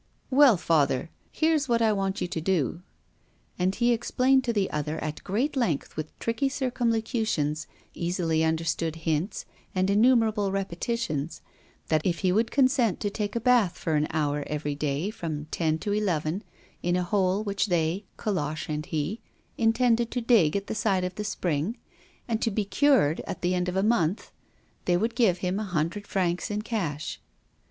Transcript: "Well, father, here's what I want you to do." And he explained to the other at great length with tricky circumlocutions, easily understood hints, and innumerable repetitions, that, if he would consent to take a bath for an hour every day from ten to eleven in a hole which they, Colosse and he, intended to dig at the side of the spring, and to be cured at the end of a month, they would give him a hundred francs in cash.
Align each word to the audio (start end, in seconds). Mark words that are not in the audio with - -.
"Well, 0.31 0.57
father, 0.57 1.11
here's 1.31 1.69
what 1.69 1.79
I 1.79 1.93
want 1.93 2.21
you 2.21 2.27
to 2.27 2.41
do." 2.41 2.81
And 3.59 3.75
he 3.75 3.93
explained 3.93 4.43
to 4.45 4.51
the 4.51 4.71
other 4.71 4.97
at 4.97 5.23
great 5.23 5.55
length 5.55 5.95
with 5.95 6.17
tricky 6.17 6.49
circumlocutions, 6.49 7.67
easily 7.93 8.43
understood 8.43 8.95
hints, 9.05 9.45
and 9.75 9.91
innumerable 9.91 10.51
repetitions, 10.51 11.41
that, 11.89 12.01
if 12.03 12.21
he 12.21 12.31
would 12.31 12.49
consent 12.49 12.99
to 13.01 13.11
take 13.11 13.35
a 13.35 13.39
bath 13.39 13.77
for 13.77 13.93
an 13.93 14.07
hour 14.09 14.43
every 14.47 14.73
day 14.73 15.11
from 15.11 15.45
ten 15.51 15.77
to 15.77 15.91
eleven 15.93 16.43
in 16.81 16.95
a 16.95 17.03
hole 17.03 17.43
which 17.43 17.67
they, 17.67 18.05
Colosse 18.17 18.69
and 18.69 18.87
he, 18.87 19.21
intended 19.55 20.09
to 20.09 20.19
dig 20.21 20.55
at 20.55 20.65
the 20.65 20.73
side 20.73 21.03
of 21.03 21.13
the 21.13 21.23
spring, 21.23 21.77
and 22.27 22.41
to 22.41 22.49
be 22.49 22.65
cured 22.65 23.21
at 23.27 23.41
the 23.43 23.53
end 23.53 23.69
of 23.69 23.75
a 23.75 23.83
month, 23.83 24.31
they 24.85 24.97
would 24.97 25.13
give 25.13 25.37
him 25.45 25.59
a 25.59 25.63
hundred 25.63 26.07
francs 26.07 26.49
in 26.49 26.63
cash. 26.63 27.21